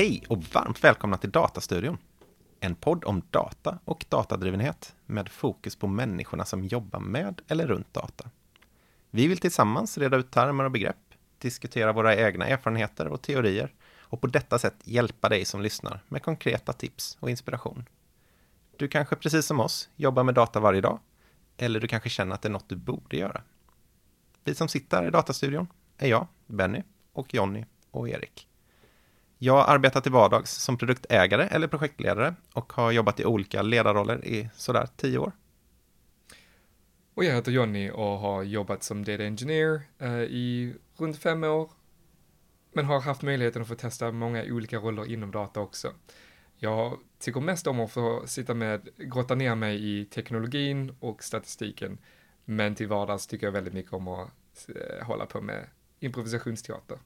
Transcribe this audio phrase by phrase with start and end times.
[0.00, 1.98] Hej och varmt välkomna till Datastudion.
[2.60, 7.94] En podd om data och datadrivenhet med fokus på människorna som jobbar med eller runt
[7.94, 8.30] data.
[9.10, 14.20] Vi vill tillsammans reda ut termer och begrepp, diskutera våra egna erfarenheter och teorier och
[14.20, 17.84] på detta sätt hjälpa dig som lyssnar med konkreta tips och inspiration.
[18.76, 20.98] Du kanske precis som oss jobbar med data varje dag,
[21.56, 23.42] eller du kanske känner att det är något du borde göra.
[24.44, 25.66] Vi som sitter här i datastudion
[25.98, 26.82] är jag, Benny,
[27.12, 28.49] och Jonny och Erik.
[29.42, 34.50] Jag arbetar till vardags som produktägare eller projektledare och har jobbat i olika ledarroller i
[34.54, 35.32] sådär tio år.
[37.14, 41.70] Och jag heter Jonny och har jobbat som data engineer eh, i runt fem år.
[42.72, 45.92] Men har haft möjligheten att få testa många olika roller inom data också.
[46.56, 51.98] Jag tycker mest om att få sitta med, grotta ner mig i teknologin och statistiken.
[52.44, 55.66] Men till vardags tycker jag väldigt mycket om att eh, hålla på med
[56.00, 56.98] improvisationsteater.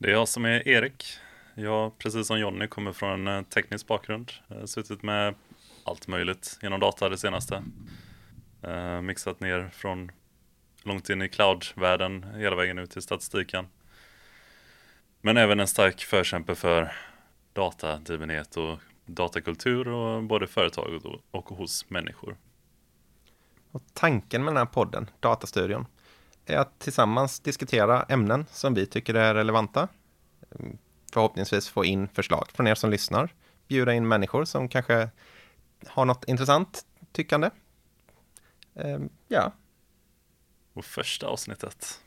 [0.00, 1.18] Det är jag som är Erik.
[1.54, 4.32] Jag, precis som Jonny, kommer från en eh, teknisk bakgrund.
[4.48, 5.34] Jag har suttit med
[5.84, 7.62] allt möjligt genom data det senaste.
[8.62, 10.12] Eh, mixat ner från
[10.82, 13.66] långt in i cloud-världen hela vägen ut till statistiken.
[15.20, 16.92] Men även en stark förkämpe för
[17.52, 22.36] datadrivenhet och datakultur och både företag och hos människor.
[23.70, 25.86] Och tanken med den här podden, Datastudion,
[26.50, 29.88] är att tillsammans diskutera ämnen som vi tycker är relevanta.
[31.12, 33.34] Förhoppningsvis få in förslag från er som lyssnar.
[33.68, 35.10] Bjuda in människor som kanske
[35.86, 37.50] har något intressant tyckande.
[38.74, 39.52] Ehm, ja.
[40.72, 42.00] Och första avsnittet.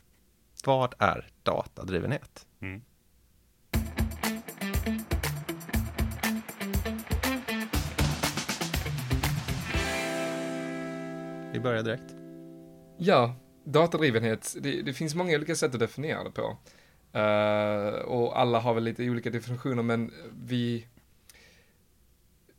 [0.64, 2.46] Vad är datadrivenhet?
[2.60, 2.82] Mm.
[11.52, 12.14] Vi börjar direkt.
[12.98, 16.56] Ja, datadrivenhet, det, det, finns många olika sätt att definiera det på.
[17.14, 20.12] Uh, och alla har väl lite olika definitioner, men
[20.44, 20.86] vi...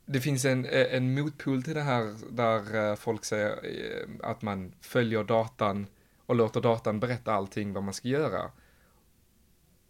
[0.05, 4.73] Det finns en, en motpol till det här där eh, folk säger eh, att man
[4.81, 5.87] följer datan
[6.25, 8.51] och låter datan berätta allting vad man ska göra.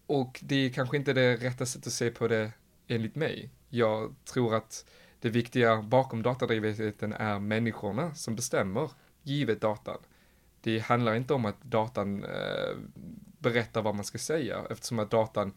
[0.06, 2.52] Och det är kanske inte det rätta sättet att se på det
[2.88, 3.50] enligt mig.
[3.69, 4.85] Jag tror att
[5.19, 8.91] det viktiga bakom datadrivenheten är människorna som bestämmer,
[9.23, 9.97] givet datan
[10.63, 12.75] det handlar inte om att datan eh,
[13.40, 15.53] berättar vad man ska säga, eftersom att datan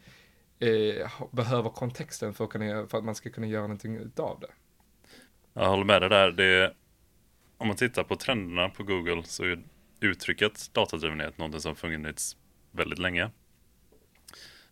[0.59, 4.51] eh, behöver kontexten för att, kunna, för att man ska kunna göra någonting utav det.
[5.53, 6.31] Jag håller med dig där.
[6.31, 6.75] Det,
[7.57, 9.63] om man tittar på trenderna på Google så är
[10.01, 12.37] uttrycket datadrivenhet någonting som funnits
[12.71, 13.31] väldigt länge.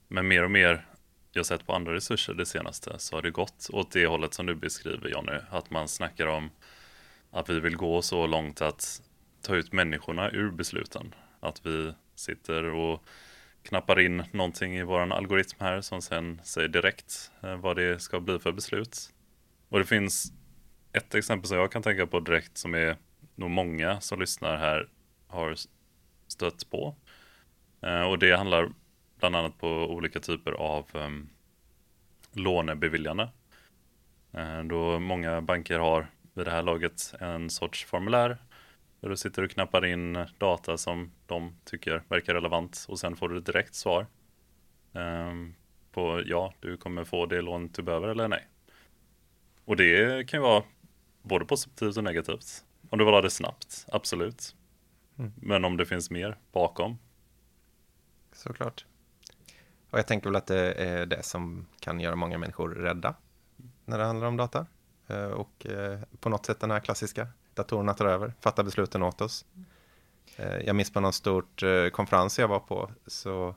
[0.09, 0.87] Men mer och mer
[1.33, 4.47] jag sett på andra resurser det senaste så har det gått åt det hållet som
[4.47, 5.39] du beskriver Jonny.
[5.51, 6.51] Att man snackar om
[7.31, 9.03] att vi vill gå så långt att
[9.45, 11.15] ta ut människorna ur besluten.
[11.41, 13.05] Att vi sitter och
[13.63, 18.21] knappar in någonting i vår algoritm här som sen säger direkt eh, vad det ska
[18.21, 19.13] bli för beslut.
[19.69, 20.33] Och det finns
[20.93, 22.97] ett exempel som jag kan tänka på direkt som är
[23.35, 24.89] nog många som lyssnar här
[25.27, 25.55] har
[26.29, 26.97] stött på.
[27.83, 28.69] Eh, och det handlar
[29.19, 31.29] bland annat på olika typer av um,
[32.33, 33.29] lånebeviljande.
[34.33, 38.39] Eh, då många banker har vid det här laget en sorts formulär
[39.05, 43.29] där du sitter och knappar in data som de tycker verkar relevant och sen får
[43.29, 44.07] du ett direkt svar.
[44.93, 45.55] Um,
[45.93, 48.49] på ja, du kommer få det lån du behöver eller nej.
[49.65, 50.65] Och det kan ju vara
[51.23, 52.65] både positivt och negativt.
[52.91, 54.57] Om du vill ha det snabbt, absolut.
[55.19, 55.33] Mm.
[55.37, 56.99] Men om det finns mer bakom.
[58.33, 58.87] Såklart.
[59.91, 63.15] Och jag tänker väl att det är det som kan göra många människor rädda
[63.85, 64.67] när det handlar om data.
[65.07, 69.21] Eh, och eh, på något sätt den här klassiska datorerna tar över, fattar besluten åt
[69.21, 69.45] oss.
[70.37, 73.55] Eh, jag minns på någon stort eh, konferens jag var på så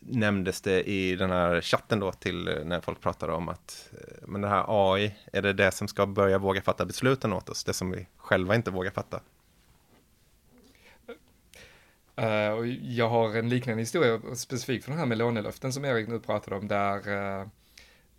[0.00, 3.90] nämndes det i den här chatten då till eh, när folk pratade om att
[4.22, 7.64] men det här AI, är det det som ska börja våga fatta besluten åt oss,
[7.64, 9.20] det som vi själva inte vågar fatta?
[12.20, 16.20] Uh, jag har en liknande historia specifikt för det här med lånelöften som Erik nu
[16.20, 17.46] pratade om, där Uh,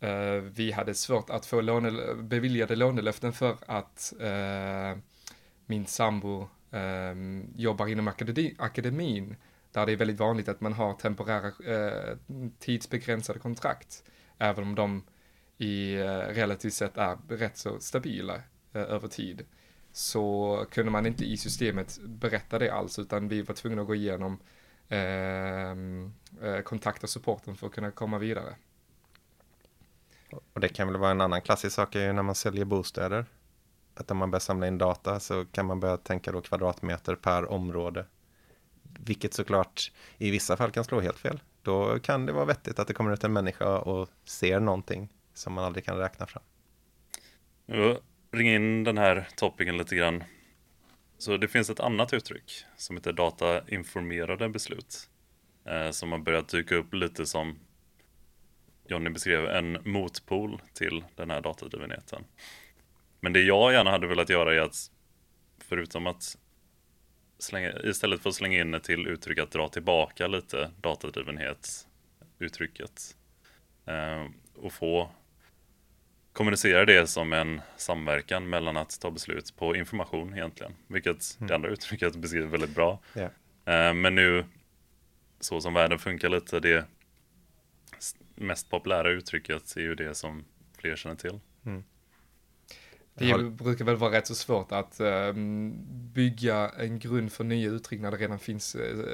[0.01, 5.01] Eh, vi hade svårt att få låne, beviljade lånelöften för att uh,
[5.65, 7.15] min sambo eh,
[7.55, 9.35] jobbar inom akademi, akademin
[9.71, 11.51] där det är väldigt vanligt att man har temporära
[12.59, 14.03] tidsbegränsade kontrakt
[14.37, 15.03] även om de
[15.57, 15.97] i
[16.29, 18.41] relativt sett är rätt så stabila
[18.73, 19.45] över tid
[19.91, 23.95] så kunde man inte i systemet berätta det alls utan vi var tvungna att gå
[23.95, 24.39] igenom
[26.63, 28.55] kontakta supporten för att kunna komma vidare.
[30.53, 33.25] Och det kan väl vara en annan klassisk sak är ju när man säljer bostäder.
[33.95, 37.51] Att om man börjar samla in data så kan man börja tänka då kvadratmeter per
[37.51, 38.05] område.
[38.99, 41.39] Vilket såklart i vissa fall kan slå helt fel.
[41.61, 45.53] då kan det vara vettigt att det kommer ut en människa och ser någonting som
[45.53, 46.43] man aldrig kan räkna fram.
[47.65, 47.97] Jag
[48.31, 50.23] ringa in den här toppingen lite grann.
[51.17, 55.09] Så det finns ett annat uttryck som heter datainformerade beslut.
[55.65, 57.59] Eh, som har börjat dyka upp lite som
[58.91, 62.23] Jonny beskrev, en motpol till den här datadrivenheten.
[63.19, 64.91] Men det jag gärna hade velat göra är att,
[65.59, 66.37] förutom att
[67.39, 71.87] slänga, istället för att slänga in det till uttryck att dra tillbaka lite datadrivenhet,
[72.39, 73.17] uttrycket,
[73.85, 75.09] eh, och få
[76.33, 81.47] kommunicera det som en samverkan mellan att ta beslut på information egentligen, vilket mm.
[81.47, 82.99] det andra uttrycket beskriver väldigt bra.
[83.15, 83.93] Yeah.
[83.93, 84.45] Men nu,
[85.39, 86.85] så som världen funkar lite, det
[88.35, 90.45] mest populära uttrycket är ju det som
[90.77, 91.39] fler känner till.
[91.65, 91.83] Mm.
[93.13, 95.33] Det brukar väl vara rätt så svårt att uh,
[96.13, 98.75] bygga en grund för nya uttryck när det redan finns.
[98.75, 99.05] Uh,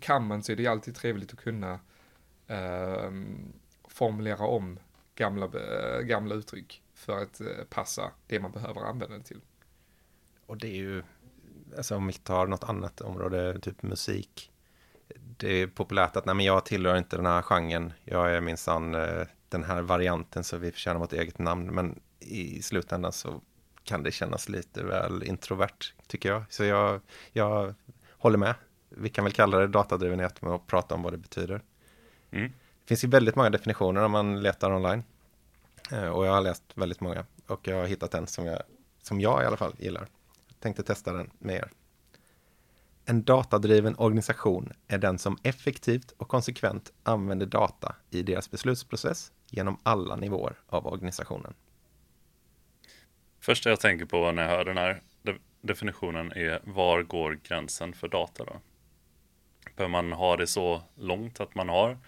[0.00, 1.72] kan man så är det alltid trevligt att kunna
[2.50, 3.24] uh,
[3.88, 4.78] formulera om
[5.14, 7.40] gamla, uh, gamla uttryck för att
[7.70, 9.40] passa det man behöver använda det till.
[10.46, 11.02] Och det är ju,
[11.76, 14.52] alltså om vi tar något annat område, typ musik.
[15.36, 17.92] Det är populärt att nej men jag tillhör inte den här genren.
[18.04, 18.92] Jag är minsann
[19.48, 21.66] den här varianten så vi förtjänar vårt eget namn.
[21.66, 23.40] Men i slutändan så
[23.84, 26.44] kan det kännas lite väl introvert, tycker jag.
[26.48, 27.00] Så jag,
[27.32, 27.74] jag
[28.10, 28.54] håller med.
[28.88, 31.62] Vi kan väl kalla det datadrivenhet med att prata om vad det betyder.
[32.30, 32.48] Mm.
[32.50, 35.02] Det finns ju väldigt många definitioner om man letar online.
[35.92, 37.24] Eh, och jag har läst väldigt många.
[37.46, 38.62] Och jag har hittat en som jag,
[39.02, 40.06] som jag i alla fall gillar.
[40.48, 41.70] Jag tänkte testa den med er.
[43.06, 49.78] En datadriven organisation är den som effektivt och konsekvent använder data i deras beslutsprocess genom
[49.82, 51.54] alla nivåer av organisationen.
[53.40, 55.02] Första jag tänker på när jag hör den här
[55.60, 58.60] definitionen är var går gränsen för data då?
[59.76, 61.98] Behöver man ha det så långt att man har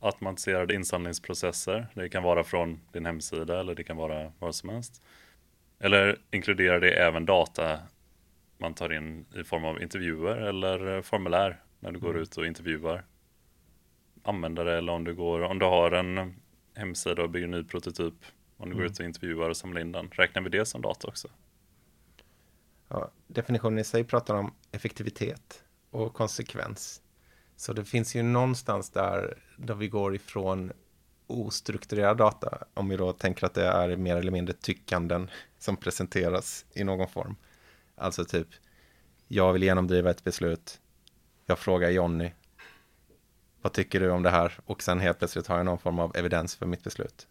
[0.00, 1.86] automatiserade insamlingsprocesser?
[1.94, 5.02] Det kan vara från din hemsida eller det kan vara vad som helst.
[5.78, 7.78] Eller inkluderar det även data
[8.58, 12.22] man tar in i form av intervjuer eller formulär när du går mm.
[12.22, 13.04] ut och intervjuar
[14.22, 16.34] användare eller om du, går, om du har en
[16.74, 18.14] hemsida och bygger en ny prototyp
[18.56, 18.92] om du går mm.
[18.92, 20.08] ut och intervjuar och samlar in den.
[20.12, 21.28] Räknar vi det som data också?
[22.88, 27.02] Ja, definitionen i sig pratar om effektivitet och konsekvens.
[27.56, 30.72] Så det finns ju någonstans där, där vi går ifrån
[31.26, 36.66] ostrukturerad data, om vi då tänker att det är mer eller mindre tyckanden som presenteras
[36.74, 37.36] i någon form.
[37.98, 38.48] Alltså typ,
[39.28, 40.80] jag vill genomdriva ett beslut,
[41.46, 42.32] jag frågar Jonny,
[43.62, 44.52] vad tycker du om det här?
[44.64, 47.26] Och sen helt plötsligt har jag någon form av evidens för mitt beslut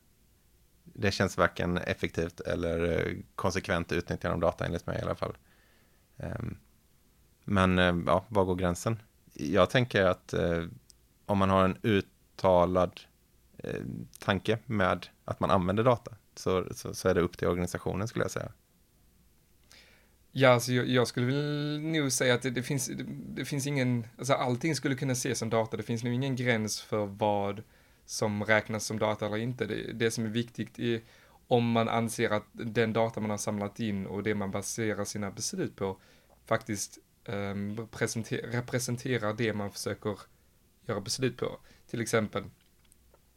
[0.99, 5.37] det känns varken effektivt eller eh, konsekvent utnyttjande av data enligt mig i alla fall.
[6.17, 6.57] Ehm,
[7.43, 9.01] men eh, ja, var går gränsen?
[9.33, 10.63] Jag tänker att eh,
[11.25, 12.99] om man har en uttalad
[14.19, 18.23] tanke med att man använder data så, så, så, är det upp till organisationen skulle
[18.23, 18.51] jag säga.
[20.39, 23.05] Ja, alltså jag, jag skulle väl nog säga att det, det finns, det,
[23.35, 26.81] det, finns ingen, alltså allting skulle kunna ses som data, det finns nog ingen gräns
[26.81, 27.63] för vad
[28.05, 29.65] som räknas som data eller inte.
[29.65, 31.01] Det, det som är viktigt är
[31.47, 35.31] om man anser att den data man har samlat in och det man baserar sina
[35.31, 35.97] beslut på
[36.45, 37.87] faktiskt um,
[38.43, 40.19] representerar det man försöker
[40.85, 41.59] göra beslut på.
[41.89, 42.43] Till exempel,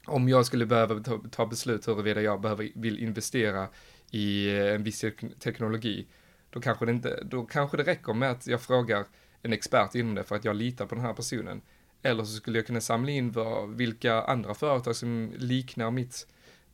[0.06, 3.68] om jag skulle behöva ta, ta beslut huruvida jag behöver, vill investera
[4.10, 5.04] i en viss
[5.38, 6.06] teknologi,
[6.50, 9.06] då kanske, det inte, då kanske det räcker med att jag frågar
[9.42, 11.62] en expert inom det för att jag litar på den här personen.
[12.02, 16.26] Eller så skulle jag kunna samla in vad, vilka andra företag som liknar mitt,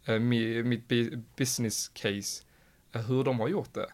[0.04, 0.88] eh, mitt
[1.37, 2.45] business case,
[2.92, 3.90] eh, hur de har gjort det.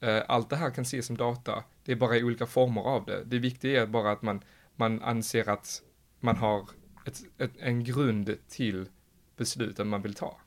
[0.00, 3.04] Eh, allt det här kan ses som data, det är bara i olika former av
[3.04, 3.24] det.
[3.24, 4.44] Det viktiga är bara att man,
[4.76, 5.82] man anser att
[6.20, 6.68] man har
[7.06, 8.88] ett, ett, en grund till
[9.36, 10.40] besluten man vill ta.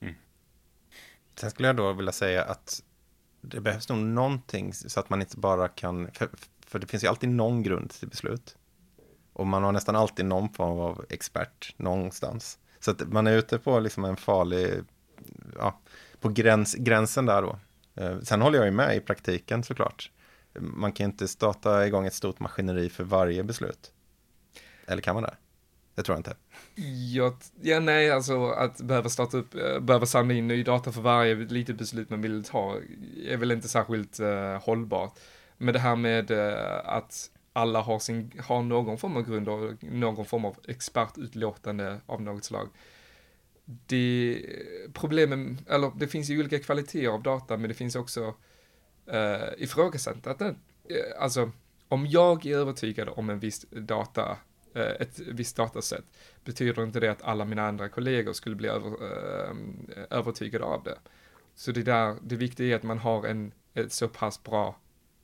[0.00, 0.14] Mm.
[1.34, 2.82] Sen skulle jag då vilja säga att
[3.48, 6.28] det behövs nog någonting så att man inte bara kan, för,
[6.66, 8.56] för det finns ju alltid någon grund till beslut.
[9.32, 12.58] Och man har nästan alltid någon form av expert någonstans.
[12.80, 14.84] Så att man är ute på liksom en farlig,
[15.58, 15.80] ja,
[16.20, 17.58] på gräns, gränsen där då.
[17.94, 20.10] Eh, sen håller jag ju med i praktiken såklart.
[20.58, 23.92] Man kan inte starta igång ett stort maskineri för varje beslut.
[24.86, 25.36] Eller kan man det?
[25.96, 26.36] Det tror jag inte.
[27.14, 31.00] Ja, ja, nej, alltså att behöva starta upp, eh, behöva samla in ny data för
[31.00, 32.76] varje litet beslut man vill ta
[33.26, 35.18] är väl inte särskilt uh, hållbart.
[35.58, 39.84] Men det här med uh, att alla har, sin, har någon form av grund och
[39.84, 42.68] någon form av expertutlåtande av något slag.
[43.64, 44.42] Det,
[44.92, 48.34] problemen, eller det finns ju olika kvaliteter av data, men det finns också
[49.14, 50.44] uh, ifrågasättande.
[50.44, 51.50] Uh, alltså,
[51.88, 54.36] om jag är övertygad om en viss data
[54.76, 56.04] Eh, ett visst datasätt,
[56.44, 59.56] betyder inte det att alla mina andra kollegor skulle bli över, eh,
[60.10, 60.98] övertygade av det.
[61.54, 64.76] Så det där, det viktiga är att man har en, ett så pass bra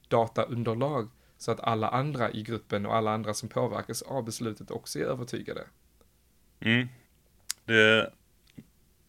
[0.09, 4.99] dataunderlag så att alla andra i gruppen och alla andra som påverkas av beslutet också
[4.99, 5.64] är övertygade.
[6.61, 6.88] Mm.
[7.64, 8.12] Det,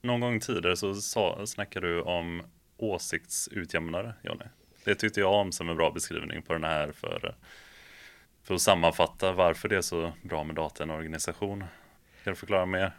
[0.01, 2.43] någon gång tidigare så sa, snackade du om
[2.77, 4.45] åsiktsutjämnare, Johnny.
[4.83, 7.35] Det tyckte jag om som en bra beskrivning på den här för,
[8.43, 11.59] för att sammanfatta varför det är så bra med data i en organisation.
[12.23, 12.97] Kan du förklara mer?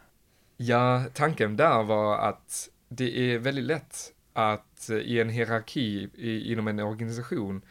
[0.57, 6.53] Ja, tanken där var att det är väldigt lätt att eh, i en hierarki i,
[6.53, 7.63] inom en organisation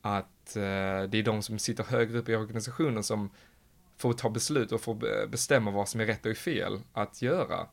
[0.00, 0.62] att eh,
[1.08, 3.30] det är de som sitter högre upp i organisationen som
[3.96, 7.66] får ta beslut och får bestämma vad som är rätt och fel att göra.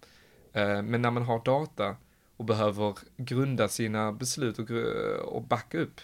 [0.54, 1.96] Eh, men när man har data
[2.38, 4.70] och behöver grunda sina beslut och,
[5.34, 6.02] och backa upp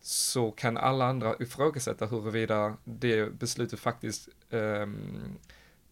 [0.00, 4.86] så kan alla andra ifrågasätta huruvida det beslutet faktiskt eh,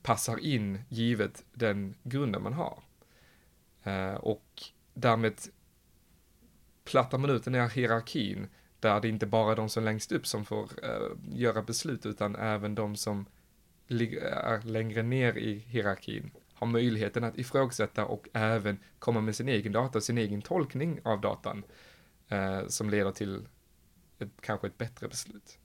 [0.03, 2.83] passar in givet den grunden man har.
[3.83, 4.63] Eh, och
[4.95, 5.35] därmed
[6.85, 8.47] plattar man ut den här hierarkin
[8.81, 12.37] där det inte bara är de som längst upp som får eh, göra beslut utan
[12.37, 13.27] även de som
[13.89, 19.73] är längre ner i hierarkin har möjligheten att ifrågasätta och även komma med sin egen
[19.73, 21.63] data, sin egen tolkning av datan
[22.29, 23.49] eh, som leder till
[24.19, 25.59] ett, kanske ett bättre beslut.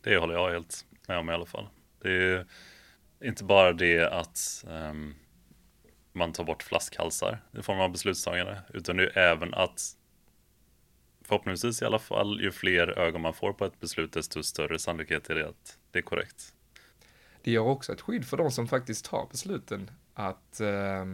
[0.00, 1.68] Det håller jag helt med om i alla fall.
[1.98, 2.46] Det är
[3.24, 5.14] inte bara det att um,
[6.12, 9.96] man tar bort flaskhalsar i form av beslutstagande, utan det är även att
[11.24, 15.30] förhoppningsvis i alla fall, ju fler ögon man får på ett beslut, desto större sannolikhet
[15.30, 16.54] är det att det är korrekt.
[17.42, 21.04] Det gör också ett skydd för de som faktiskt tar besluten att eh,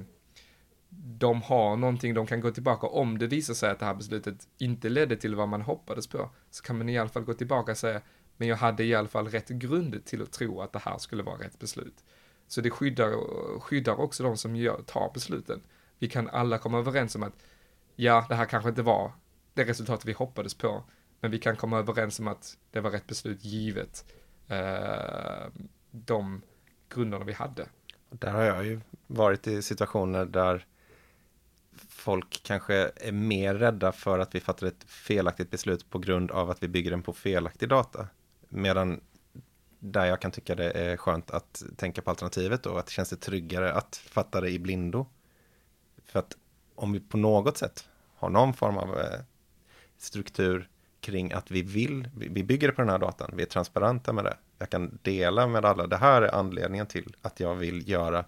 [0.90, 4.48] de har någonting de kan gå tillbaka om det visar sig att det här beslutet
[4.58, 6.30] inte ledde till vad man hoppades på.
[6.50, 8.00] Så kan man i alla fall gå tillbaka och säga,
[8.36, 11.22] men jag hade i alla fall rätt grund till att tro att det här skulle
[11.22, 12.04] vara rätt beslut.
[12.46, 13.12] Så det skyddar,
[13.60, 15.60] skyddar också de som gör, tar besluten.
[15.98, 17.34] Vi kan alla komma överens om att,
[17.96, 19.12] ja, det här kanske inte var
[19.54, 20.84] det resultat vi hoppades på,
[21.20, 24.12] men vi kan komma överens om att det var rätt beslut givet
[24.48, 25.46] eh,
[25.90, 26.42] de
[26.88, 27.66] grunderna vi hade.
[28.10, 30.66] Där har jag ju varit i situationer där
[32.08, 36.50] folk kanske är mer rädda för att vi fattar ett felaktigt beslut på grund av
[36.50, 38.06] att vi bygger den på felaktig data.
[38.48, 39.00] Medan
[39.78, 43.10] där jag kan tycka det är skönt att tänka på alternativet då, att det känns
[43.10, 45.06] det tryggare att fatta det i blindo.
[46.04, 46.36] För att
[46.74, 49.20] om vi på något sätt har någon form av eh,
[49.98, 50.68] struktur
[51.00, 54.24] kring att vi vill, vi bygger det på den här datan, vi är transparenta med
[54.24, 54.36] det.
[54.58, 58.24] Jag kan dela med alla, det här är anledningen till att jag vill göra.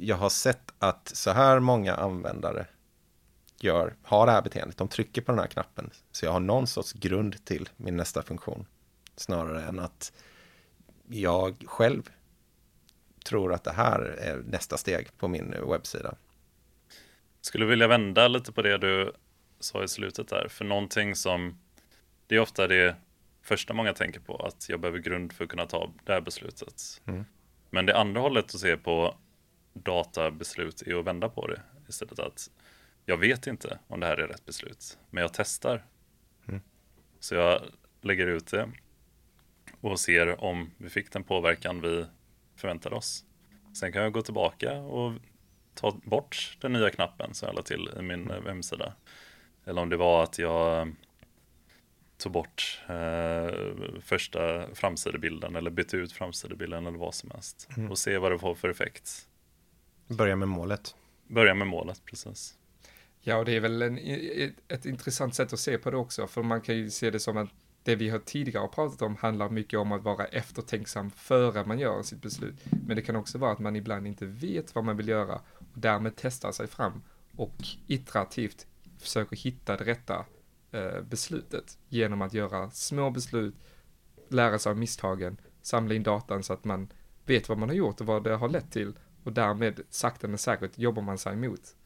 [0.00, 2.66] Jag har sett att så här många användare
[3.60, 5.90] gör, har det här beteendet, de trycker på den här knappen.
[6.12, 8.66] Så jag har någon sorts grund till min nästa funktion.
[9.16, 10.12] Snarare än att
[11.08, 12.10] jag själv
[13.24, 16.14] tror att det här är nästa steg på min webbsida.
[17.40, 19.12] Skulle vilja vända lite på det du
[19.60, 20.48] sa i slutet där.
[20.48, 21.58] För någonting som,
[22.26, 22.96] det är ofta det
[23.42, 27.02] första många tänker på, att jag behöver grund för att kunna ta det här beslutet.
[27.04, 27.24] Mm.
[27.70, 29.16] Men det andra hållet att se på
[29.72, 32.18] databeslut är att vända på det istället.
[32.18, 32.50] Att
[33.06, 35.84] jag vet inte om det här är rätt beslut, men jag testar.
[36.48, 36.60] Mm.
[37.20, 37.62] Så jag
[38.00, 38.70] lägger ut det
[39.80, 42.06] och ser om vi fick den påverkan vi
[42.56, 43.24] förväntade oss.
[43.74, 45.12] Sen kan jag gå tillbaka och
[45.74, 48.46] ta bort den nya knappen som jag la till i min mm.
[48.46, 48.94] hemsida.
[49.64, 50.94] Eller om det var att jag
[52.18, 53.54] tog bort eh,
[54.00, 57.68] första framsidebilden eller bytte ut framsidebilden eller vad som helst.
[57.76, 57.90] Mm.
[57.90, 59.28] Och se vad det får för effekt.
[60.08, 60.94] Börja med målet.
[61.26, 62.58] Börja med målet, precis.
[63.20, 66.26] Ja, och det är väl en, ett, ett intressant sätt att se på det också,
[66.26, 67.48] för man kan ju se det som att
[67.84, 72.02] det vi har tidigare pratat om handlar mycket om att vara eftertänksam före man gör
[72.02, 72.54] sitt beslut.
[72.86, 75.78] Men det kan också vara att man ibland inte vet vad man vill göra och
[75.78, 77.02] därmed testar sig fram
[77.36, 77.54] och
[77.86, 78.66] iterativt
[78.98, 80.24] försöker hitta det rätta
[80.70, 83.54] eh, beslutet genom att göra små beslut,
[84.28, 86.92] lära sig av misstagen, samla in datan så att man
[87.26, 88.94] vet vad man har gjort och vad det har lett till
[89.24, 91.76] och därmed sakta men säkert jobbar man sig mot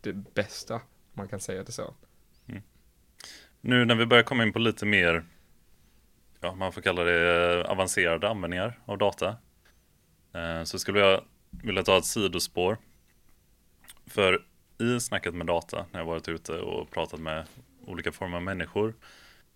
[0.00, 0.80] det bästa, om
[1.12, 1.94] man kan säga det så.
[2.46, 2.62] Mm.
[3.60, 5.24] Nu när vi börjar komma in på lite mer,
[6.40, 9.36] ja man får kalla det eh, avancerade användningar av data,
[10.34, 12.78] eh, så skulle jag vilja ta ett sidospår.
[14.06, 14.44] För
[14.78, 17.46] i snacket med data, när jag varit ute och pratat med
[17.86, 18.94] olika former av människor,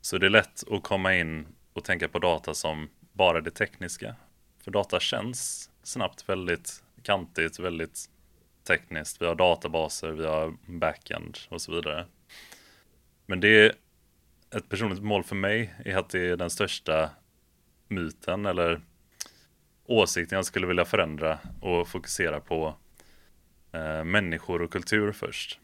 [0.01, 4.17] så är det lätt att komma in och tänka på data som bara det tekniska.
[4.65, 8.11] För data känns snabbt väldigt kantigt, väldigt
[8.67, 9.23] tekniskt.
[9.23, 12.07] Vi har databaser, vi har backend och så vidare.
[13.27, 13.73] Men det är
[14.57, 17.11] ett personligt mål för mig är att det är den största
[17.88, 18.81] myten eller
[19.87, 22.75] åsikten jag skulle vilja förändra och fokusera på
[23.73, 25.61] eh, människor och kultur först.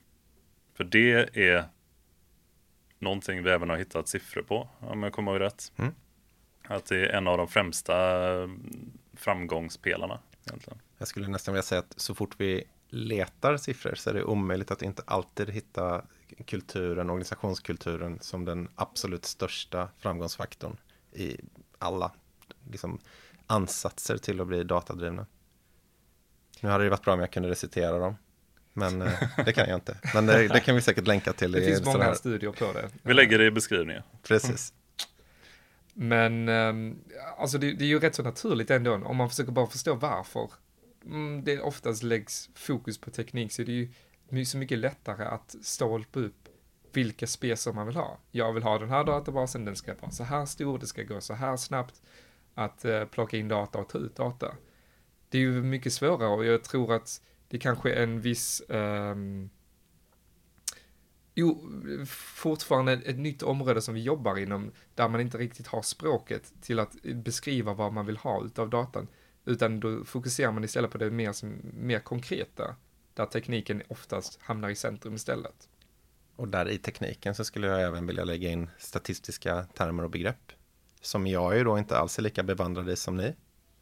[0.75, 1.65] För det är
[2.99, 5.73] någonting vi även har hittat siffror på, om jag kommer ihåg rätt.
[5.77, 5.95] Mm.
[6.63, 7.97] Att det är en av de främsta
[8.33, 8.49] eh,
[9.15, 10.21] framgångspelarna.
[10.47, 10.81] Egentligen.
[11.05, 14.71] Jag skulle nästan vilja säga att så fort vi letar siffror så är det omöjligt
[14.71, 16.05] att inte alltid hitta
[16.47, 20.77] kulturen, organisationskulturen som den absolut största framgångsfaktorn
[21.13, 21.37] i
[21.79, 22.13] alla
[22.71, 22.99] liksom,
[23.47, 25.27] ansatser till att bli datadrivna.
[26.61, 28.17] Nu hade det varit bra om jag kunde recitera dem.
[28.73, 29.13] Men eh,
[29.45, 29.97] det kan jag inte.
[30.15, 31.53] Men det, det kan vi säkert länka till.
[31.53, 32.89] Det i finns många här- studier på det.
[33.03, 34.03] Vi lägger det i beskrivningen.
[34.23, 34.73] Precis.
[35.95, 36.99] Men ehm,
[37.39, 40.51] alltså det, det är ju rätt så naturligt ändå, om man försöker bara förstå varför
[41.07, 43.89] Mm, det oftast läggs fokus på teknik så är det
[44.31, 46.49] ju så mycket lättare att stolpa upp
[46.93, 48.19] vilka specer man vill ha.
[48.31, 51.21] Jag vill ha den här databasen, den ska vara så här stor, det ska gå
[51.21, 52.03] så här snabbt
[52.55, 54.55] att eh, plocka in data och ta ut data.
[55.29, 59.51] Det är ju mycket svårare och jag tror att det kanske är en viss um,
[61.37, 61.71] Jo,
[62.07, 66.79] fortfarande ett nytt område som vi jobbar inom, där man inte riktigt har språket till
[66.79, 69.09] att beskriva vad man vill ha utav datan,
[69.45, 72.77] utan då fokuserar man istället på det mer, som, mer konkreta,
[73.15, 75.69] där tekniken oftast hamnar i centrum istället.
[76.37, 80.53] Och där i tekniken så skulle jag även vilja lägga in statistiska termer och begrepp.
[81.01, 83.35] Som jag ju då inte alls är lika bevandrad i som ni.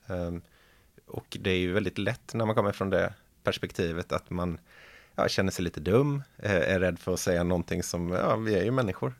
[0.07, 0.43] Ehm,
[1.07, 4.59] och det är ju väldigt lätt när man kommer från det perspektivet att man
[5.15, 8.55] ja, känner sig lite dum, eh, är rädd för att säga någonting som, ja, vi
[8.55, 9.15] är ju människor.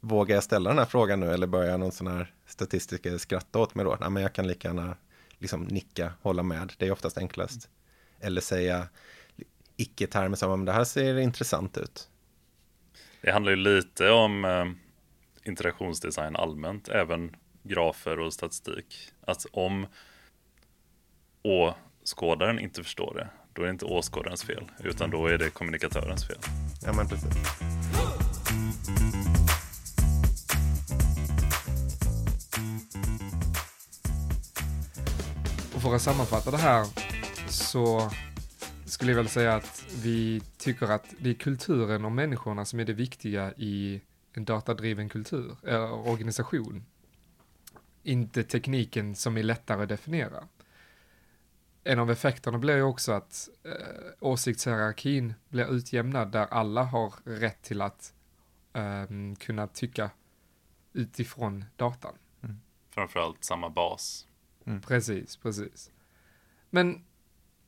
[0.00, 3.74] Vågar jag ställa den här frågan nu eller börjar någon sån här statistiker skratta åt
[3.74, 3.96] mig då?
[4.00, 4.96] Nej, men jag kan lika gärna
[5.44, 7.68] liksom nicka, hålla med, det är oftast enklast.
[8.20, 8.88] Eller säga
[9.76, 12.08] icke-termer som, om det här ser intressant ut.
[13.20, 14.64] Det handlar ju lite om eh,
[15.48, 19.12] interaktionsdesign allmänt, även grafer och statistik.
[19.20, 19.86] Att om
[21.42, 26.26] åskådaren inte förstår det, då är det inte åskådarens fel, utan då är det kommunikatörens
[26.26, 26.38] fel.
[26.84, 27.34] Ja, men precis.
[35.84, 36.86] För att sammanfatta det här
[37.48, 38.10] så
[38.84, 42.84] skulle jag väl säga att vi tycker att det är kulturen och människorna som är
[42.84, 46.84] det viktiga i en datadriven kultur, eller organisation.
[48.02, 50.48] Inte tekniken som är lättare att definiera.
[51.84, 53.72] En av effekterna blir ju också att eh,
[54.20, 58.14] åsiktshierarkin blir utjämnad där alla har rätt till att
[58.72, 59.04] eh,
[59.38, 60.10] kunna tycka
[60.92, 62.14] utifrån datan.
[62.42, 62.60] Mm.
[62.90, 64.26] Framförallt samma bas.
[64.86, 65.90] Precis, precis.
[66.70, 67.04] Men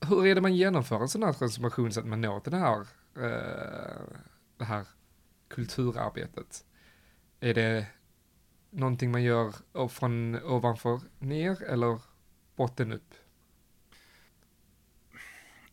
[0.00, 2.58] hur är det man genomför en sån här transformation så att man når till det
[2.58, 2.80] här,
[3.16, 4.18] eh,
[4.56, 4.86] det här
[5.48, 6.64] kulturarbetet?
[7.40, 7.86] Är det
[8.70, 9.54] någonting man gör
[9.88, 12.00] från ovanför ner eller
[12.56, 13.14] botten upp?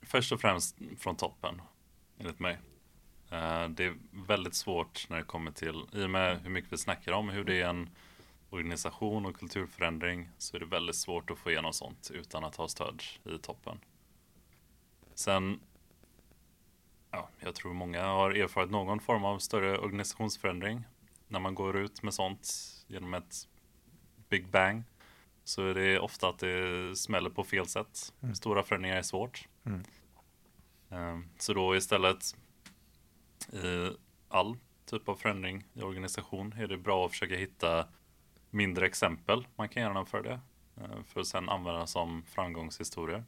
[0.02, 1.62] Först och främst från toppen,
[2.18, 2.54] enligt mig.
[3.32, 6.78] Eh, Det är väldigt svårt när det kommer till, i och med hur mycket vi
[6.78, 7.90] snackar om hur det är en
[8.54, 12.68] organisation och kulturförändring, så är det väldigt svårt att få igenom sånt utan att ha
[12.68, 13.80] stöd i toppen.
[15.16, 15.60] Sen,
[17.12, 20.84] ja, jag tror många har erfarit någon form av större organisationsförändring.
[21.28, 22.50] När man går ut med sånt
[22.88, 23.48] genom ett
[24.30, 24.84] Big Bang
[25.44, 28.14] så är det ofta att det smäller på fel sätt.
[28.34, 29.48] Stora förändringar är svårt.
[29.66, 29.84] Mm.
[30.90, 32.36] Ehm, Så då istället
[33.54, 33.92] i
[34.28, 37.88] all typ av förändring i organisation är det bra att försöka hitta
[38.54, 40.40] mindre exempel man kan genomföra det
[40.78, 43.24] eh, för att sedan använda som framgångshistorier.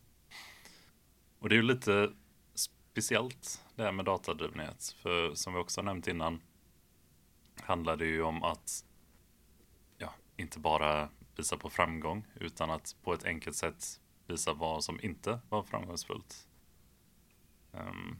[1.40, 2.14] Och det är ju lite
[2.54, 6.42] speciellt det här med datadrivenhet för som vi också nämnt innan
[7.62, 8.86] handlar det ju om att
[9.98, 15.00] ja, inte bara visa på framgång utan att på ett enkelt sätt visa vad som
[15.02, 16.48] inte var framgångsfullt.
[17.72, 18.18] Um.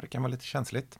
[0.00, 0.98] Det kan vara lite känsligt.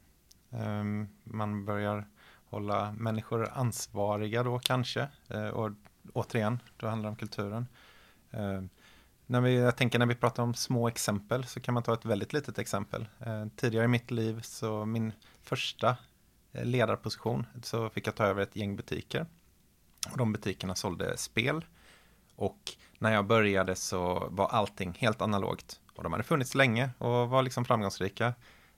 [0.50, 2.09] Um, Man börjar
[2.51, 5.09] hålla människor ansvariga då kanske.
[5.29, 5.71] Eh, Och
[6.13, 7.67] återigen, då handlar det om kulturen.
[8.31, 8.63] Eh,
[9.27, 12.05] när vi, jag tänker när vi pratar om små exempel så kan man ta ett
[12.05, 13.09] väldigt litet exempel.
[13.21, 15.97] Eh, Tidigare i mitt liv så min första
[16.53, 19.27] eh, ledarposition så fick jag ta över ett gäng butiker.
[20.13, 21.65] Och de butikerna sålde spel.
[22.37, 25.81] Och när jag började så var allting helt analogt.
[25.97, 28.35] Och de hade funnits länge och var liksom framgångsrika.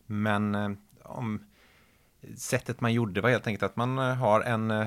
[0.07, 0.71] Men eh,
[1.03, 1.45] om
[2.37, 4.87] sättet man gjorde var helt enkelt att man eh, har en eh,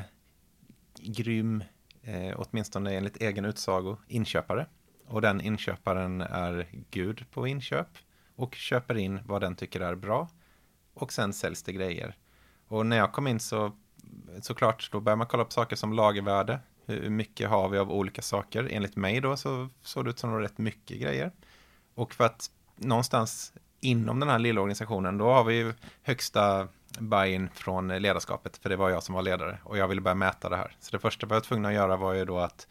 [1.00, 1.63] grym,
[2.02, 4.65] eh, åtminstone enligt egen utsago, inköpare.
[5.08, 7.88] Och den inköparen är gud på inköp
[8.36, 10.30] och köper in vad den tycker är bra.
[10.94, 12.17] Och sen säljs det grejer.
[12.67, 13.72] Och när jag kom in så
[14.41, 16.60] såklart, då börjar man kolla på saker som lagervärde.
[16.86, 18.67] Hur mycket har vi av olika saker?
[18.72, 21.32] Enligt mig då så såg det ut som rätt mycket grejer.
[21.96, 26.67] Och för att någonstans inom den här lilla organisationen, då har vi ju högsta
[26.99, 30.49] buy-in från ledarskapet, för det var jag som var ledare och jag ville börja mäta
[30.49, 30.75] det här.
[30.80, 32.67] Så det första vi var tvungna att göra var ju då att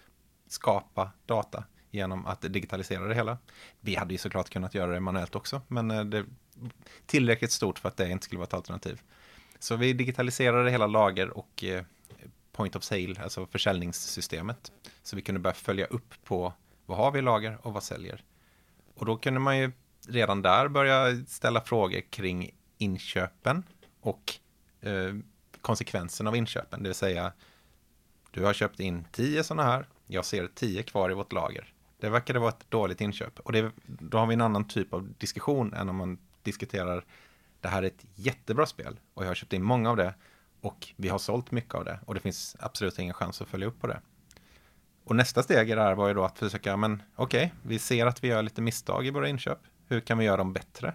[0.48, 3.38] skapa data genom att digitalisera det hela.
[3.80, 6.26] Vi hade ju såklart kunnat göra det manuellt också, men eh, det är
[7.06, 9.00] tillräckligt stort för att det inte skulle vara ett alternativ.
[9.59, 11.85] Så vi digitaliserade hela lager och eh,
[12.52, 14.72] point of sale, alltså försäljningssystemet.
[15.02, 16.52] Så vi kunde börja följa upp på
[16.87, 18.24] vad har vi i lager och vad säljer.
[18.94, 19.72] Och då kunde man ju
[20.09, 23.62] redan där börja ställa frågor kring inköpen
[24.00, 24.34] och
[24.80, 25.14] eh,
[25.60, 26.82] konsekvensen av inköpen.
[26.82, 27.32] Det vill säga,
[28.30, 31.72] du har köpt in tio sådana här, jag ser tio kvar i vårt lager.
[32.00, 33.40] Det verkade vara ett dåligt inköp.
[33.40, 37.04] Och det, då har vi en annan typ av diskussion än om man diskuterar
[37.60, 40.14] det här är ett jättebra spel och jag har köpt in många av det
[40.60, 43.66] och vi har sålt mycket av det och det finns absolut ingen chans att följa
[43.66, 44.00] upp på det.
[45.04, 47.78] Och nästa steg i det här var ju då att försöka, men okej, okay, vi
[47.78, 49.58] ser att vi gör lite misstag i våra inköp.
[49.88, 50.94] Hur kan vi göra dem bättre?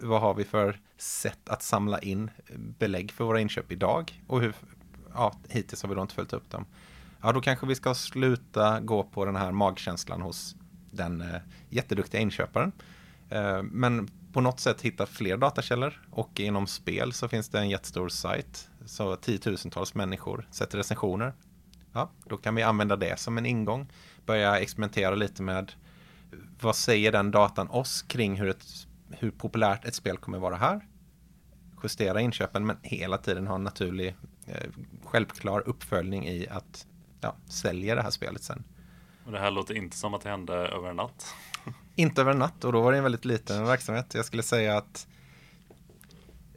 [0.00, 2.30] Vad har vi för sätt att samla in
[2.78, 4.22] belägg för våra inköp idag?
[4.26, 4.54] Och hur,
[5.14, 6.66] ja, hittills har vi då inte följt upp dem.
[7.22, 10.56] Ja, då kanske vi ska sluta gå på den här magkänslan hos
[10.90, 12.72] den eh, jätteduktiga inköparen.
[13.30, 17.70] Eh, men på något sätt hitta fler datakällor och inom spel så finns det en
[17.70, 18.68] jättestor sajt.
[18.86, 21.32] Så tiotusentals människor sätter recensioner.
[21.92, 23.92] Ja, då kan vi använda det som en ingång.
[24.26, 25.72] Börja experimentera lite med
[26.60, 30.86] vad säger den datan oss kring hur, ett, hur populärt ett spel kommer vara här.
[31.82, 34.16] Justera inköpen men hela tiden ha en naturlig
[34.46, 34.70] eh,
[35.04, 36.86] självklar uppföljning i att
[37.20, 38.64] ja, sälja det här spelet sen.
[39.26, 41.34] Och det här låter inte som att det hände över en natt.
[41.94, 44.14] Inte över en natt och då var det en väldigt liten verksamhet.
[44.14, 45.06] Jag skulle säga att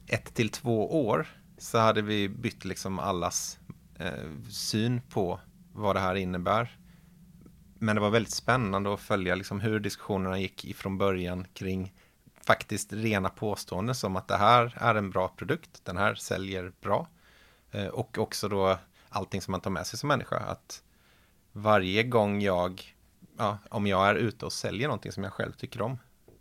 [0.07, 3.59] ett till två år så hade vi bytt liksom allas
[3.95, 5.39] eh, syn på
[5.73, 6.77] vad det här innebär.
[7.79, 11.93] Men det var väldigt spännande att följa liksom hur diskussionerna gick ifrån början kring
[12.49, 17.07] faktiskt rena påståenden som att det här är en bra produkt, den här säljer bra.
[17.71, 18.77] Eh, och också då
[19.09, 20.37] allting som man tar med sig som människa.
[20.37, 20.83] Att
[21.51, 22.95] varje gång jag
[23.37, 25.97] ja, om jag är ute och säljer någonting som jag själv tycker om.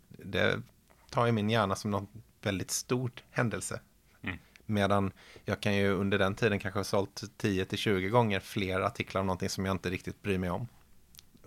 [0.07, 0.61] Det
[1.09, 2.07] tar jag min hjärna som någon
[2.41, 3.79] väldigt stor händelse.
[4.21, 4.37] Mm.
[4.65, 5.11] Medan
[5.45, 9.49] jag kan ju under den tiden kanske ha sålt 10-20 gånger fler artiklar om någonting
[9.49, 10.67] som jag inte riktigt bryr mig om.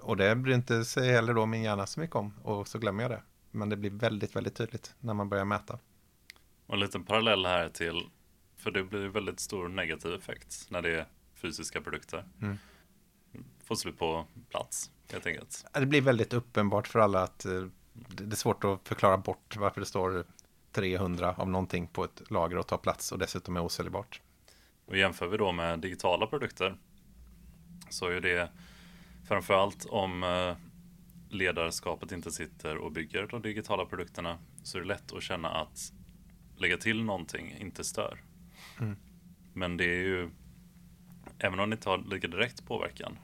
[0.01, 3.03] Och det bryr inte sig heller då min hjärna så mycket om och så glömmer
[3.03, 3.23] jag det.
[3.53, 5.79] Men det blir väldigt, väldigt tydligt när man börjar mäta.
[6.67, 8.09] Och en liten parallell här till,
[8.57, 12.25] för det blir väldigt stor negativ effekt när det är fysiska produkter.
[12.43, 12.59] Mm.
[13.65, 15.65] Få slut på plats helt enkelt.
[15.73, 19.81] Det blir väldigt uppenbart för alla att eh, det är svårt att förklara bort varför
[19.81, 20.25] det står
[20.73, 24.21] 300 av någonting på ett lager och tar plats och dessutom är osäljbart.
[24.87, 26.77] Och jämför vi då med digitala produkter
[27.91, 28.53] så är det
[29.29, 30.57] framförallt om eh,
[31.33, 35.93] ledarskapet inte sitter och bygger de digitala produkterna så är det lätt att känna att
[36.57, 38.21] lägga till någonting inte stör.
[38.81, 38.97] Mm.
[39.53, 40.31] Men det är ju,
[41.39, 43.19] även om det inte har lika direkt påverkan,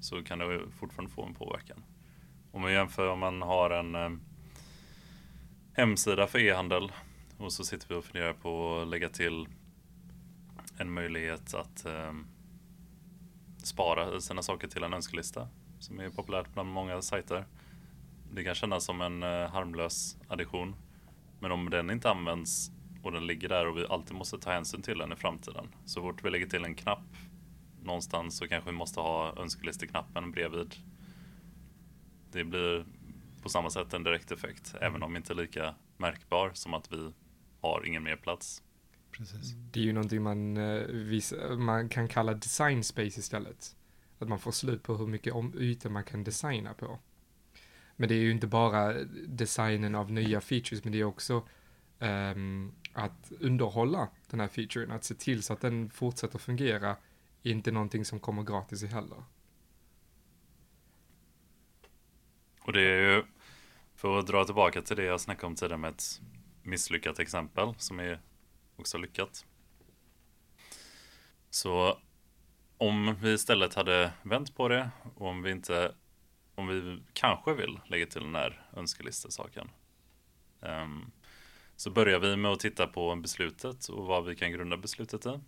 [0.00, 1.84] så kan det fortfarande få en påverkan.
[2.52, 4.10] Om man jämför om man har en eh,
[5.72, 6.92] hemsida för e-handel
[7.38, 9.48] och så sitter vi och funderar på att lägga till
[10.78, 12.12] en möjlighet att eh,
[13.62, 17.46] spara sina saker till en önskelista som är populärt bland många sajter.
[18.32, 20.74] Det kan kännas som en eh, harmlös addition.
[21.40, 22.70] Men om den inte används
[23.02, 25.68] och den ligger där och vi alltid måste ta hänsyn till den i framtiden.
[25.84, 27.16] Så fort vi lägger till en knapp
[27.82, 30.74] någonstans så kanske vi måste ha önskelisteknappen bredvid.
[32.32, 32.84] Det blir
[33.42, 34.90] på samma sätt en direkt effekt, mm.
[34.90, 37.12] även om inte lika märkbar som att vi
[37.60, 38.62] har ingen mer plats.
[39.10, 39.52] Precis.
[39.72, 43.76] Det är ju någonting man, eh, man kan kalla design space istället.
[44.18, 46.98] Att man får slut på hur mycket ytor man kan designa på.
[47.96, 48.92] Men det är ju inte bara
[49.26, 51.48] designen av nya features, men det är också
[51.98, 56.96] um, att underhålla den här featuren, att se till så att den fortsätter fungera
[57.42, 59.24] inte någonting som kommer gratis heller.
[62.60, 63.24] Och det är ju,
[63.94, 66.20] för att dra tillbaka till det jag snackade om tidigare med ett
[66.62, 68.20] misslyckat exempel som är
[68.76, 69.46] också lyckat.
[71.50, 71.98] Så
[72.78, 75.94] om vi istället hade vänt på det och om vi inte,
[76.54, 79.70] om vi kanske vill lägga till den här önskelistesaken.
[80.60, 81.10] Um, ehm,
[81.76, 85.40] så börjar vi med att titta på beslutet och vad vi kan grunda beslutet i.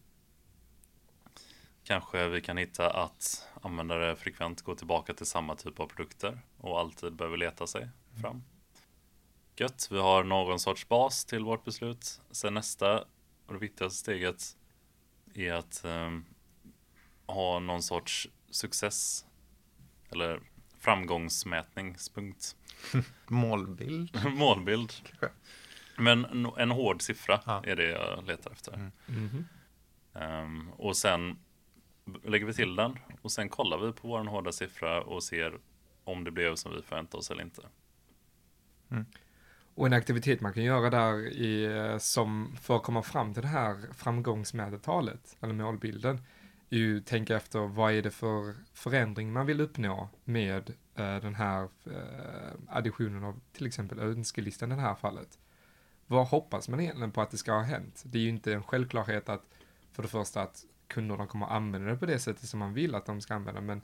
[1.85, 6.81] Kanske vi kan hitta att användare frekvent går tillbaka till samma typ av produkter och
[6.81, 7.89] alltid behöver leta sig
[8.21, 8.43] fram.
[9.57, 12.21] Gött, vi har någon sorts bas till vårt beslut.
[12.31, 13.05] Sen nästa
[13.47, 14.57] och det viktigaste steget
[15.35, 16.25] är att um,
[17.31, 19.27] ha någon sorts success
[20.13, 20.41] eller
[20.79, 22.57] framgångsmätningspunkt.
[23.29, 24.25] Målbild.
[24.37, 24.93] Målbild.
[25.05, 25.29] Kanske.
[25.99, 26.25] Men
[26.59, 27.63] en- hård siffra Ja.
[27.67, 28.73] är det jag letar efter.
[28.75, 28.91] Mm.
[29.07, 29.45] Mhm.
[30.15, 31.39] Ehm, och sen
[32.25, 35.59] lägger vi till den och sen kollar vi på vår hårda siffra och ser
[36.05, 37.63] om det blev som vi förväntade oss eller inte.
[39.75, 43.43] Och en aktivitet man kan göra där i, eh, som för att komma fram till
[43.43, 46.23] det här framgångsmedeltalet, eller målbilden,
[46.77, 51.69] ju tänka efter vad är det för förändring man vill uppnå med eh, den här
[51.87, 55.39] eh, additionen av till exempel önskelistan i det här fallet.
[56.07, 58.03] Vad hoppas man egentligen på att det ska ha hänt?
[58.07, 59.45] Det är ju inte en självklarhet att
[59.93, 63.07] för det första att kunderna kommer använda det på det sättet som man vill att
[63.07, 63.83] de ska använda, men,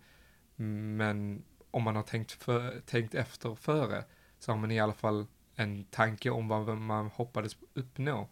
[0.97, 4.05] men om man har tänkt, för, tänkt efter före
[4.39, 8.29] så har man i alla fall en tanke om vad man hoppades uppnå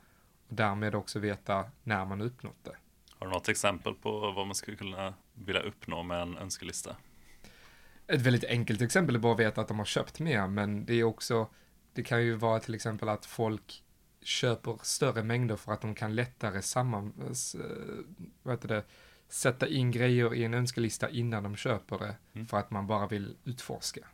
[0.48, 2.76] och därmed också veta när man uppnått det.
[3.18, 6.96] Har du något exempel på vad man skulle kunna vilja uppnå med en önskelista?
[8.06, 10.94] Ett väldigt enkelt exempel är bara att veta att de har köpt mer, men det
[10.94, 11.48] är också,
[11.92, 13.82] det kan ju vara till exempel att folk
[14.22, 17.12] köper större mängder för att de kan lättare samman,
[18.42, 18.84] vad heter det,
[19.28, 22.46] sätta in grejer i en önskelista innan de köper det, Mm.
[22.46, 24.06] för att man bara vill utforska.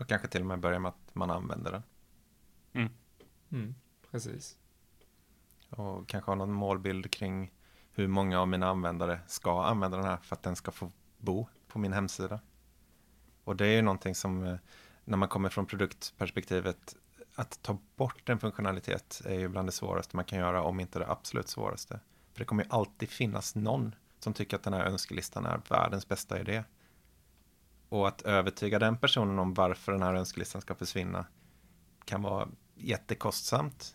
[0.00, 1.82] Och kanske till och med börja med att man använder den.
[3.50, 3.74] Mm,
[4.10, 4.56] precis.
[5.70, 7.52] Och kanske ha någon målbild kring
[7.98, 11.46] hur många av mina användare ska använda den här för att den ska få bo
[11.68, 12.40] på min hemsida.
[13.44, 14.56] Och det är ju någonting som eh,
[15.04, 16.96] när man kommer från produktperspektivet
[17.34, 20.98] att ta bort en funktionalitet är ju bland det svåraste man kan göra om inte
[20.98, 22.00] det absolut svåraste.
[22.32, 26.08] För det kommer ju alltid finnas någon som tycker att den här önskelistan är världens
[26.08, 26.64] bästa idé.
[27.88, 31.26] Och att övertyga den personen om varför den här önskelistan ska försvinna
[32.04, 33.94] kan vara jättekostsamt.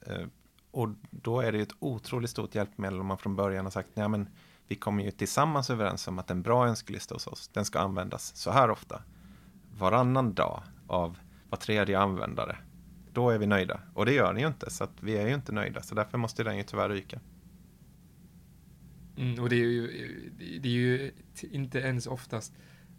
[0.00, 0.26] Eh,
[0.70, 3.88] och då är det ju ett otroligt stort hjälpmedel om man från början har sagt,
[3.94, 4.28] nej men
[4.68, 8.36] vi kommer ju tillsammans överens om att en bra önskelista hos oss, den ska användas
[8.36, 9.02] så här ofta.
[9.78, 12.56] Varannan dag av var tredje användare.
[13.12, 13.80] Då är vi nöjda.
[13.94, 15.82] Och det gör ni ju inte, så att vi är ju inte nöjda.
[15.82, 17.20] Så därför måste den ju tyvärr ryka.
[19.16, 19.86] Mm, och det är ju,
[20.60, 21.12] det är ju
[21.50, 22.52] inte ens oftast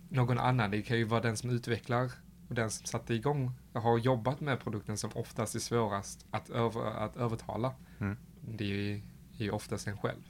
[0.09, 0.71] någon annan.
[0.71, 2.11] Det kan ju vara den som utvecklar
[2.51, 6.49] och den som satte igång och har jobbat med produkten som oftast är svårast att,
[6.49, 7.73] över, att övertala.
[7.99, 8.17] Mm.
[8.41, 8.95] Det är ju,
[9.37, 10.21] är ju oftast en själv.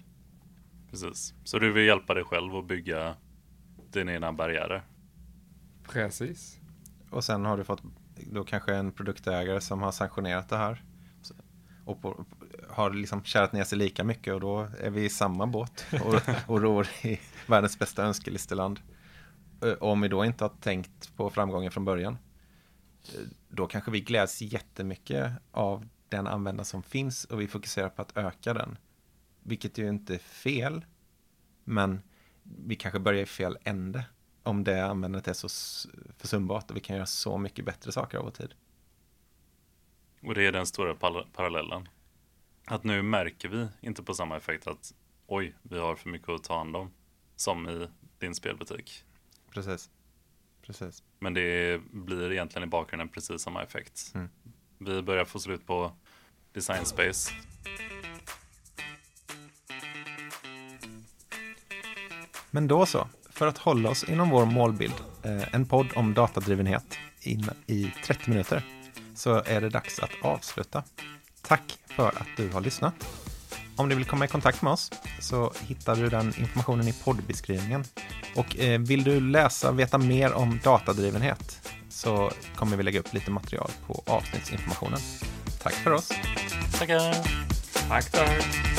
[0.90, 1.34] Precis.
[1.44, 3.16] Så du vill hjälpa dig själv att bygga
[3.92, 4.84] dina egna barriärer?
[5.84, 6.60] Precis.
[7.10, 7.84] Och sen har du fått
[8.32, 10.84] då kanske en produktägare som har sanktionerat det här.
[11.86, 12.26] Och på,
[12.70, 16.22] har liksom kärat ner sig lika mycket och då är vi i samma båt och,
[16.48, 18.80] och ror i världens bästa önskelisteland.
[19.62, 22.18] Eh, om vi då inte har tänkt på framgången från början.
[23.14, 28.02] Eh, då kanske vi gläds jättemycket av den användare som finns och vi fokuserar på
[28.02, 28.78] att öka den.
[29.44, 30.86] Vilket ju inte är fel.
[31.64, 32.02] Men
[32.44, 34.06] vi kanske börjar i fel ände
[34.44, 35.50] om det användandet är så
[36.18, 38.54] försumbart och vi kan göra så mycket bättre saker av vår tid.
[40.24, 40.96] Och det är den stora
[41.34, 41.90] parallellen.
[42.66, 44.94] Att nu märker vi inte på samma effekt att
[45.28, 46.92] oj, vi har för mycket att ta hand om.
[47.36, 47.88] Som i
[48.20, 49.06] din spelbutik.
[49.52, 49.90] Precis.
[50.62, 51.04] Precis.
[51.20, 54.12] Men det blir egentligen i bakgrunden precis samma effekt.
[54.16, 54.30] Mm.
[54.78, 55.92] Vi börjar få slut på
[56.54, 57.32] design space.
[62.52, 66.98] Men då så, för att hålla oss inom vår målbild, eh, en podd om datadrivenhet
[67.22, 68.64] in, i 30 minuter,
[69.16, 70.84] så är det dags att avsluta.
[71.42, 72.94] Tack för att du har lyssnat.
[73.76, 77.84] Om du vill komma i kontakt med oss så hittar du den informationen i poddbeskrivningen.
[78.36, 83.14] Och eh, vill du läsa och veta mer om datadrivenhet så kommer vi lägga upp
[83.14, 85.00] lite material på avsnittsinformationen.
[85.64, 86.12] Tack för oss!
[86.80, 87.16] Tackar!
[87.90, 88.71] Tack, tack.